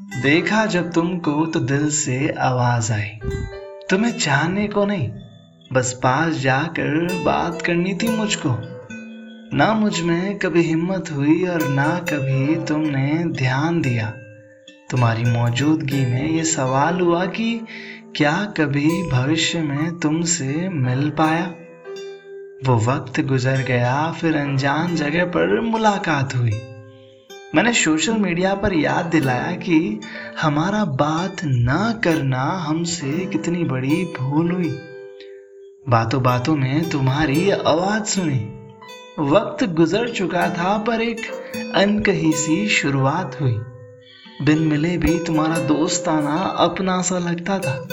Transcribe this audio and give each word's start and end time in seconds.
देखा 0.00 0.66
जब 0.66 0.92
तुमको 0.92 1.46
तो 1.46 1.60
दिल 1.60 1.90
से 1.90 2.28
आवाज़ 2.28 2.92
आई। 2.92 3.10
तुम्हें 3.90 4.12
चाहने 4.12 4.68
को 4.68 4.84
नहीं, 4.84 5.10
बस 5.72 6.00
पास 6.02 6.34
जाकर 6.34 7.22
बात 7.24 7.62
करनी 7.62 7.94
थी 7.94 8.08
मुझको। 8.08 8.56
ना 9.56 9.74
मुझमें 9.74 10.38
कभी 10.38 10.62
हिम्मत 10.62 11.10
हुई 11.12 11.46
और 11.46 11.68
ना 11.68 11.98
कभी 11.98 12.64
तुमने 12.64 13.24
ध्यान 13.26 13.80
दिया। 13.80 14.12
तुम्हारी 14.90 15.24
मौजूदगी 15.24 16.06
में 16.06 16.30
ये 16.30 16.44
सवाल 16.44 17.00
हुआ 17.00 17.26
कि 17.26 17.60
क्या 18.16 18.54
कभी 18.56 19.10
भविष्य 19.10 19.60
में 19.60 19.98
तुमसे 19.98 20.68
मिल 20.68 21.10
पाया? 21.10 21.46
वो 22.66 22.78
वक्त 22.78 23.20
गुजर 23.20 23.56
गया, 23.56 24.12
फिर 24.12 24.36
अनजान 24.36 24.96
जगह 24.96 25.24
पर 25.24 25.60
मुलाकात 25.60 26.36
हुई। 26.36 26.60
मैंने 27.54 27.72
सोशल 27.72 28.12
मीडिया 28.12 28.54
पर 28.54 28.74
याद 28.74 29.06
दिलाया 29.06 29.56
कि 29.56 30.00
हमारा 30.42 30.84
बात 30.84 31.36
ना 31.44 32.00
करना 32.04 32.42
हमसे 32.42 33.26
कितनी 33.26 33.64
बड़ी 33.64 34.08
भूल 34.20 34.50
हुई। 34.50 34.78
बातों 35.88 36.22
बातों 36.22 36.56
में 36.56 36.90
तुम्हारी 36.90 37.50
आवाज़ 37.50 38.04
सुनी। 38.04 38.70
वक्त 39.18 39.64
गुजर 39.64 40.08
चुका 40.08 40.50
था, 40.50 40.78
पर 40.78 41.02
एक 41.02 41.20
अनकही 41.74 42.32
सी 42.32 42.68
शुरुआत 42.68 43.40
हुई। 43.40 43.56
बिन 44.42 44.58
मिले 44.58 44.98
भी 44.98 45.18
तुम्हारा 45.18 45.58
दोस्ताना 45.58 46.36
अपना 46.36 47.02
सा 47.02 47.18
लगता 47.18 47.58
था। 47.58 47.88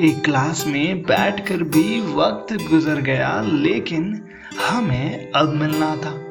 एक 0.00 0.22
क्लास 0.24 0.66
में 0.66 1.02
बैठकर 1.02 1.56
भी 1.56 2.00
वक्त 2.00 2.52
गुजर 2.52 2.96
गया, 2.96 3.40
लेकिन 3.40 4.24
हमें 4.68 5.32
अब 5.32 5.48
मिलना 5.48 5.96
था। 5.96 6.29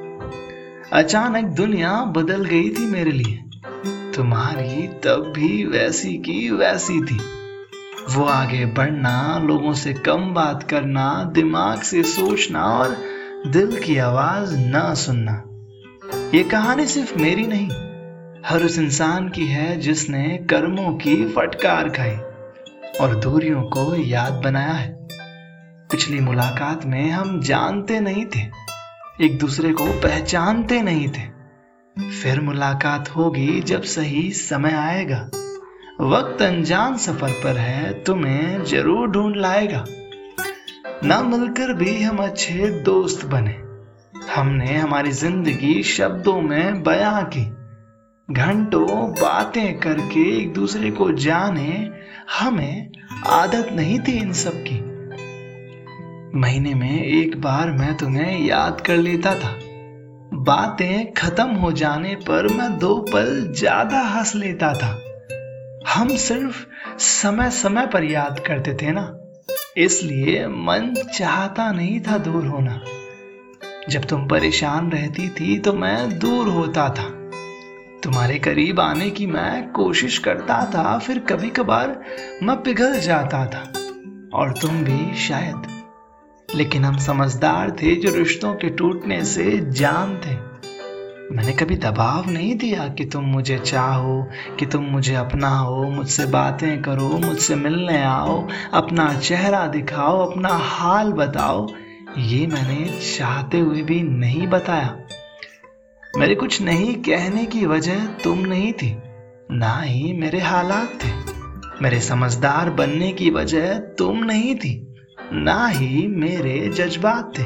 अचानक 0.94 1.46
दुनिया 1.46 2.04
बदल 2.06 2.46
गई 2.46 2.70
थी 2.70 2.86
मेरे 2.86 3.12
लिए। 3.12 3.36
तुम्हारी 4.12 4.88
तब 4.88 5.34
भी 5.36 5.66
वैसी 5.66 6.18
की 6.18 6.50
वैसी 6.50 7.02
थी। 7.02 7.20
वो 8.16 8.24
आगे 8.24 8.66
बढ़ना, 8.66 9.40
लोगों 9.40 9.74
से 9.74 9.94
कम 9.94 10.34
बात 10.34 10.64
करना, 10.64 11.24
दिमाग 11.24 11.82
से 11.82 12.04
सोचना 12.04 12.64
और 12.64 12.98
दिल 13.48 13.80
की 13.80 13.98
आवाज़ 13.98 14.58
ना 14.58 14.94
सुनना। 14.94 15.44
ये 16.38 16.44
कहानी 16.44 16.86
सिर्फ़ 16.86 17.20
मेरी 17.20 17.48
नहीं, 17.48 17.70
हर 18.46 18.64
उस 18.64 18.80
इंसान 18.80 19.30
की 19.30 19.46
है 19.46 19.80
जिसने 19.80 20.48
कर्मों 20.50 20.94
की 20.94 21.28
फटकार 21.30 21.90
खाई 21.90 22.16
और 23.02 23.16
दूरियों 23.16 23.62
को 23.62 23.96
याद 23.96 24.34
बनाया 24.34 24.74
है। 24.74 25.08
पिछली 25.92 26.20
मुलाकात 26.20 26.86
में 26.86 27.10
हम 27.12 27.42
जानते 27.42 28.00
नहीं 28.00 28.26
थे 28.26 28.69
एक 29.22 29.38
दूसरे 29.40 29.72
को 29.74 29.86
पहचानते 29.86 30.82
नहीं 30.82 31.08
थे। 31.10 32.10
फिर 32.10 32.40
मुलाकात 32.42 33.10
होगी 33.10 33.62
जब 33.62 33.82
सही 33.82 34.32
समय 34.32 34.72
आएगा। 34.72 35.18
वक्त 36.02 36.42
अनजान 36.42 36.98
सफ़र 36.98 37.32
पर 37.32 37.58
है, 37.58 38.04
तुम्हें 38.04 38.64
ज़रूर 38.64 39.08
ढूंढ 39.08 39.36
लाएगा। 39.36 39.86
ना 41.04 41.22
मिलकर 41.22 41.74
भी 41.74 42.02
हम 42.04 42.18
अच्छे 42.18 42.70
दोस्त 42.82 43.26
बने। 43.26 43.56
हमने 44.32 44.76
हमारी 44.76 45.12
ज़िंदगी 45.12 45.84
शब्दों 45.84 46.42
में 46.42 46.84
बयां 46.84 47.24
की। 47.24 47.46
घंटों 48.34 49.12
बातें 49.12 49.80
करके 49.80 50.38
एक 50.38 50.54
दूसरे 50.54 50.92
को 50.92 51.12
जाने, 51.12 51.92
हमें 52.40 52.92
आदत 53.28 53.70
नहीं 53.72 54.00
थी 54.00 54.12
इन 54.12 54.34
सब 54.34 54.64
की। 54.68 54.79
महीने 56.40 56.74
में 56.74 57.04
एक 57.04 57.40
बार 57.42 57.72
मैं 57.72 57.96
तुम्हें 57.98 58.40
याद 58.40 58.82
कर 58.82 58.98
लेता 58.98 59.34
था। 59.36 59.58
बातें 60.44 61.14
खत्म 61.14 61.56
हो 61.56 61.72
जाने 61.72 62.16
पर 62.28 62.48
मैं 62.48 62.78
दो 62.78 62.96
पल 63.14 63.54
ज़्यादा 63.58 64.02
हंस 64.08 64.34
लेता 64.36 64.74
था। 64.74 64.92
हम 65.88 66.16
सिर्फ़ 66.18 66.66
समय 66.98 67.50
समय 67.52 67.88
पर 67.88 68.04
याद 68.04 68.40
करते 68.40 68.74
थे 68.74 68.92
ना। 68.92 69.04
इसलिए 69.78 70.48
मन 70.48 70.94
चाहता 71.14 71.72
नहीं 71.72 72.00
था 72.02 72.18
दूर 72.18 72.46
होना। 72.46 72.82
जब 73.90 74.06
तुम 74.06 74.28
परेशान 74.28 74.92
रहती 74.92 75.28
थी 75.30 75.58
तो 75.60 75.74
मैं 75.74 76.20
दूर 76.20 76.48
होता 76.48 76.88
था। 76.90 77.10
तुम्हारे 78.04 78.38
करीब 78.40 78.80
आने 78.80 79.10
की 79.10 79.28
मैं 79.28 79.72
कोशिश 79.72 80.18
करता 80.18 80.64
था, 80.66 80.98
फिर 80.98 81.20
कभी 81.20 81.50
कभार 81.50 82.00
मैं 82.44 82.62
पिघल 82.62 83.00
जाता 83.00 83.46
था। 83.46 83.64
और 84.34 84.52
तुम 84.52 84.84
भी 84.84 85.16
शायद 85.18 85.79
लेकिन 86.56 86.86
हम 86.86 86.98
समझदार 86.98 87.72
थे 87.72 87.96
जो 87.96 88.16
रिश्तों 88.16 88.54
के 88.54 88.70
टूटने 88.70 89.26
से 89.26 89.72
जान 89.72 90.18
थे। 90.18 90.50
मैंने 91.36 91.52
कभी 91.52 91.76
दबाव 91.76 92.30
नहीं 92.30 92.56
दिया 92.56 92.88
कि 92.88 93.06
तुम 93.06 93.24
मुझे 93.24 93.60
चाहो, 93.60 94.30
कि 94.60 94.66
तुम 94.66 94.84
मुझे 94.84 95.16
अपना 95.16 95.50
हो 95.50 95.84
मुझसे 95.84 96.26
बातें 96.26 96.82
करो, 96.82 97.10
मुझसे 97.10 97.56
मिलने 97.56 98.04
आओ, 98.04 98.48
अपना 98.74 99.14
चेहरा 99.14 99.68
दिखाओ, 99.68 100.32
अपना 100.32 100.50
हाल 100.50 101.12
बताओ। 101.12 101.68
ये 102.18 102.48
मैंने 102.48 103.00
चाहते 103.18 103.60
हुए 103.60 103.82
भी 103.82 104.02
नहीं 104.02 104.48
बताया। 104.48 104.98
मेरे 106.18 106.36
कुछ 106.36 106.62
नहीं 106.62 106.96
कहने 106.96 107.46
की 107.46 107.66
वजह 107.66 108.06
तुम 108.06 108.40
नहीं 108.40 108.74
थी, 108.74 108.98
ना 109.52 109.82
ही 109.82 110.14
मेरे 110.14 110.40
हालात 110.40 111.00
थे। 111.06 111.12
मेरे 111.82 112.00
समझदार 112.00 112.70
बनने 112.70 113.12
की 113.12 113.30
वजह 113.30 113.74
तुम 113.78 114.24
नहीं 114.24 114.56
थी। 114.56 114.89
ना 115.34 115.66
ही 115.68 116.06
मेरे 116.08 116.70
जज्बात 116.70 117.34
थे। 117.40 117.44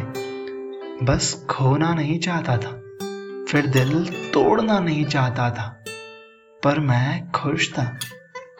बस 1.06 1.34
खोना 1.50 1.94
नहीं 1.94 2.20
चाहता 2.20 2.56
था, 2.58 2.70
फिर 3.50 3.66
दिल 3.68 4.06
तोड़ना 4.34 4.80
नहीं 4.80 5.06
चाहता 5.06 5.50
था। 5.50 5.68
पर 6.64 6.80
मैं 6.80 7.32
खुश 7.32 7.72
था, 7.74 7.84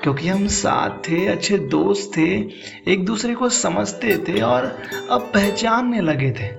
क्योंकि 0.02 0.28
हम 0.28 0.48
साथ 0.48 0.98
थे, 1.00 1.26
अच्छे 1.28 1.58
दोस्त 1.58 2.12
थे, 2.18 2.28
एक 2.92 3.06
दूसरे 3.06 3.36
को 3.36 3.50
समझते 3.50 4.18
थे 4.28 4.42
और 4.42 4.66
अब 5.12 5.32
पहचानने 5.34 6.02
लगे 6.02 6.32
थे। 6.32 6.52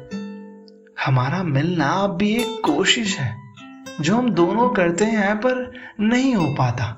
हमारा 1.04 1.42
मिलना 1.42 1.88
अब 1.94 2.16
भी 2.16 2.34
एक 2.34 2.60
कोशिश 2.64 3.16
है, 3.19 3.36
जो 4.00 4.16
हम 4.16 4.31
दोनों 4.31 4.69
करते 4.70 5.04
हैं 5.04 5.36
पर 5.36 5.70
नहीं 6.00 6.34
हो 6.34 6.46
पाता। 6.54 6.96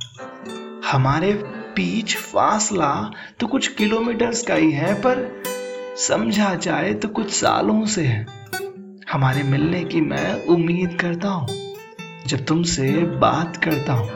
हमारे 0.90 1.32
बीच 1.76 2.16
फासला 2.16 2.92
तो 3.40 3.46
कुछ 3.46 3.68
किलोमीटर्स 3.68 4.42
का 4.42 4.54
ही 4.54 4.70
है, 4.72 4.94
पर 4.94 5.45
समझा 5.98 6.54
जाए 6.54 6.92
तो 6.94 7.08
कुछ 7.08 7.30
सालों 7.30 7.84
से 7.86 8.02
है 8.04 8.24
हमारे 9.10 9.42
मिलने 9.42 9.82
की 9.84 10.00
मैं 10.00 10.44
उम्मीद 10.46 10.96
करता 11.00 11.28
हूँ। 11.28 11.46
जब 12.26 12.44
तुमसे 12.44 12.90
बात 13.18 13.56
करता 13.56 13.92
हूँ, 13.92 14.08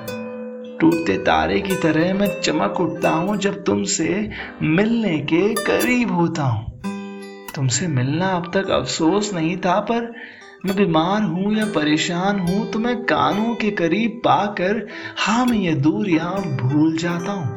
टूटते 0.80 1.16
तारे 1.18 1.60
की 1.60 1.76
तरह 1.76 2.12
मैं 2.14 2.28
चमक 2.40 2.80
उठता 2.80 3.10
हूँ। 3.10 3.36
जब 3.36 3.62
तुमसे 3.64 4.28
मिलने 4.62 5.16
के 5.24 5.42
करीब 5.56 6.12
होता 6.12 6.42
हूँ, 6.42 6.80
तुमसे 7.54 7.86
मिलना 7.88 8.28
अब 8.28 8.50
तक 8.54 8.70
अफसोस 8.70 9.32
नहीं 9.34 9.56
था, 9.56 9.78
पर 9.80 10.12
मैं 10.66 10.76
बीमार 10.76 11.22
हूँ 11.22 11.56
या 11.56 11.66
परेशान 11.74 12.40
हूँ 12.40 12.70
तो 12.70 12.78
मैं 12.78 12.96
कानों 13.04 13.54
के 13.54 13.70
करीब 13.70 14.20
पाकर 14.24 14.86
हाँ 15.18 15.44
मैं 15.46 15.58
ये 15.58 15.74
दूरियाँ 15.80 16.36
भूल 16.58 16.96
जाता 16.98 17.32
हूँ। 17.32 17.56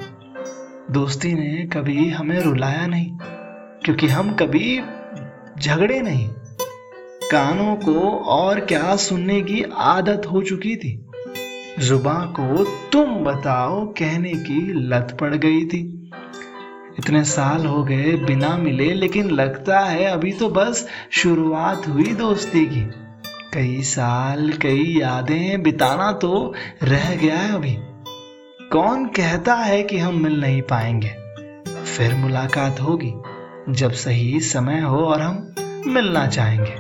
दोस्ती 0.92 1.34
ने 1.34 1.68
कभी 1.74 2.10
हमें 2.10 2.40
रुलाया 2.40 2.88
नहीं। 2.88 3.12
क्योंकि 3.86 4.08
हम 4.08 4.34
कभी 4.34 4.82
झगड़े 5.60 6.02
नहीं। 6.02 6.30
कानों 7.32 7.76
को 7.76 8.10
और 8.10 8.60
क्या 8.60 8.96
सुनने 8.96 9.42
की 9.42 9.64
आदत 9.78 10.22
हो 10.26 10.42
चुकी 10.42 10.76
थी? 10.76 11.06
जुबा 11.80 12.14
को 12.14 12.64
तुम 12.64 13.06
बताओ 13.06 13.86
कहने 13.86 14.34
की 14.34 14.74
लत 14.74 15.18
पड़ 15.20 15.36
गई 15.36 15.66
थी। 15.66 16.12
इतने 17.00 17.24
साल 17.24 17.66
हो 17.66 17.84
गए 17.84 18.14
बिना 18.14 18.58
मिले, 18.58 18.94
लेकिन 18.94 19.30
लगता 19.30 19.80
है 19.80 20.06
अभी 20.06 20.32
तो 20.32 20.50
बस 20.50 20.88
शुरुआत 21.12 21.88
हुई 21.88 22.14
दोस्ती 22.14 22.66
की। 22.66 22.92
कई 23.54 23.82
साल, 23.82 24.54
कई 24.62 24.98
यादें, 25.02 25.64
बिताना 25.64 26.12
तो 26.12 26.54
रह 26.84 27.16
गया 27.16 27.38
है 27.38 27.56
अभी। 27.56 27.78
कौन 28.68 29.06
कहता 29.06 29.56
है 29.56 29.84
कि 29.84 29.98
हम 29.98 30.24
मिल 30.24 30.42
नहीं 30.42 30.62
पाएँगे? 30.62 31.12
फिर 31.98 32.16
मुलाकात 32.16 32.82
होगी। 32.82 33.14
जब 33.70 33.92
सही 33.92 34.40
समय 34.40 34.82
हो 34.82 34.98
और 34.98 35.22
हम 35.22 35.56
मिलना 35.88 36.28
चाहेंगे, 36.28 36.76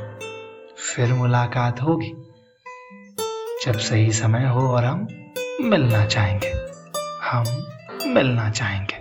फिर 0.77 1.13
मुलाकात 1.13 1.81
होगी। 1.81 2.13
जब 3.65 3.77
सही 3.79 4.11
समय 4.11 4.47
हो 4.47 4.67
और 4.67 4.85
हम 4.85 5.07
मिलना 5.61 6.05
चाहेंगे, 6.05 6.53
हम 7.23 7.43
मिलना 8.07 8.49
चाहेंगे। 8.49 8.92